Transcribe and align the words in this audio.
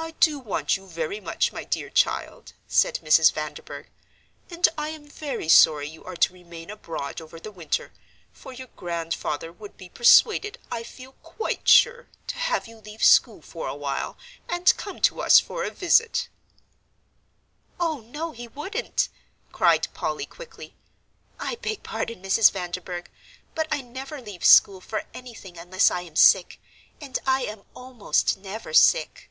"I 0.00 0.12
do 0.12 0.38
want 0.38 0.76
you 0.76 0.86
very 0.86 1.18
much, 1.18 1.52
my 1.52 1.64
dear 1.64 1.90
child," 1.90 2.52
said 2.68 3.00
Mrs. 3.02 3.32
Vanderburgh, 3.32 3.90
"and 4.48 4.66
I 4.78 4.90
am 4.90 5.08
very 5.08 5.48
sorry 5.48 5.88
you 5.88 6.04
are 6.04 6.14
to 6.16 6.32
remain 6.32 6.70
abroad 6.70 7.20
over 7.20 7.40
the 7.40 7.50
winter, 7.50 7.92
for 8.32 8.52
your 8.52 8.68
Grandfather 8.76 9.50
would 9.52 9.76
be 9.76 9.88
persuaded, 9.88 10.56
I 10.70 10.84
feel 10.84 11.12
quite 11.14 11.68
sure, 11.68 12.06
to 12.28 12.36
have 12.36 12.68
you 12.68 12.76
leave 12.78 13.02
school 13.02 13.42
for 13.42 13.66
a 13.66 13.74
while, 13.74 14.16
and 14.48 14.74
come 14.76 15.00
to 15.00 15.20
us 15.20 15.40
for 15.40 15.64
a 15.64 15.70
visit." 15.70 16.28
"Oh, 17.80 17.98
no, 18.00 18.30
he 18.30 18.46
wouldn't," 18.46 19.08
cried 19.50 19.88
Polly, 19.94 20.26
quickly. 20.26 20.76
"I 21.40 21.56
beg 21.56 21.82
pardon, 21.82 22.22
Mrs. 22.22 22.52
Vanderburgh, 22.52 23.10
but 23.56 23.66
I 23.72 23.80
never 23.80 24.20
leave 24.22 24.44
school 24.44 24.80
for 24.80 25.04
anything 25.12 25.58
unless 25.58 25.90
I 25.90 26.02
am 26.02 26.14
sick, 26.16 26.60
and 27.00 27.18
I 27.26 27.42
am 27.42 27.64
almost 27.74 28.36
never 28.38 28.72
sick." 28.72 29.24